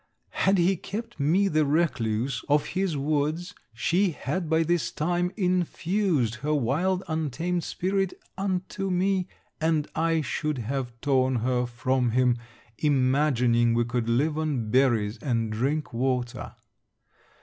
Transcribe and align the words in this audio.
Had 0.31 0.57
he 0.57 0.77
kept 0.77 1.19
me 1.19 1.47
the 1.47 1.63
recluse 1.63 2.43
of 2.49 2.65
his 2.73 2.97
woods, 2.97 3.53
she 3.71 4.09
had 4.09 4.49
by 4.49 4.63
this 4.63 4.91
time 4.91 5.31
infused 5.37 6.33
her 6.37 6.55
wild 6.55 7.03
untamed 7.07 7.63
spirit 7.63 8.15
unto 8.35 8.89
me, 8.89 9.27
and 9.59 9.87
I 9.95 10.21
should 10.21 10.57
have 10.57 10.99
torn 11.01 11.35
her 11.35 11.67
from 11.67 12.09
him, 12.09 12.39
imagining 12.79 13.75
we 13.75 13.85
could 13.85 14.09
live 14.09 14.39
on 14.39 14.71
berries, 14.71 15.19
and 15.19 15.51
drink 15.51 15.93
water. 15.93 16.55